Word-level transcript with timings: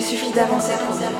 suffit 0.00 0.32
d'avancer 0.32 0.72
pour 0.86 0.96
dire 0.96 1.10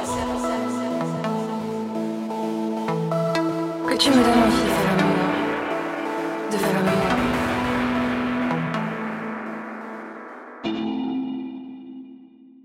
que 3.86 3.96
tu 3.96 4.10
me 4.10 4.14
donnes 4.14 4.42
envie 4.44 4.62
de 4.62 4.70
faire 4.78 4.96
l'amour, 4.96 5.18
de 6.50 6.56
faire 6.56 6.82
l'amour. 6.82 7.12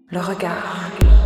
Le 0.10 0.20
regard. 0.20 1.17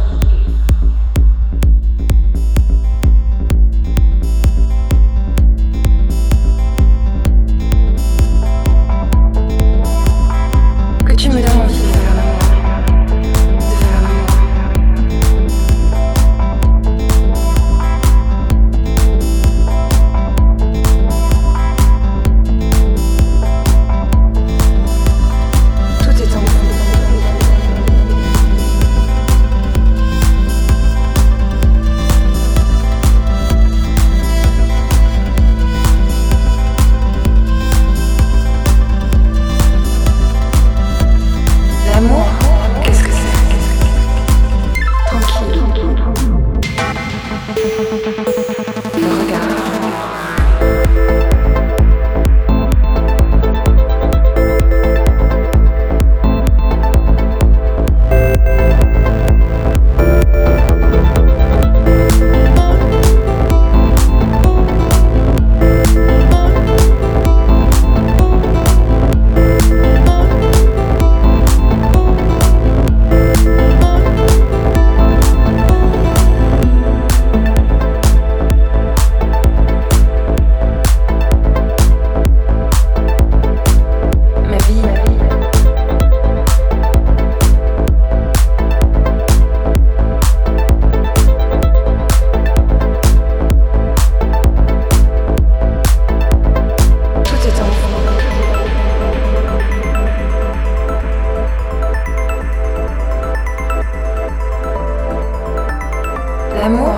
L'amour, 106.61 106.93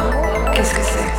qu'est-ce 0.53 0.74
que 0.74 0.81
c'est? 0.81 1.09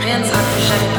Rien 0.00 0.18
ne 0.18 0.24
sera 0.24 0.38
plus 0.38 0.62
jamais 0.66 0.91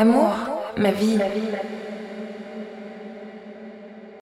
L'amour, 0.00 0.34
ma 0.78 0.92
vie, 0.92 1.18
ma 1.18 1.28
vie, 1.28 1.50
ma 1.52 1.58
vie. 1.58 1.79